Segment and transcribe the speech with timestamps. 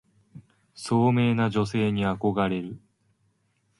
[0.73, 2.75] 聡明な女性に憧れる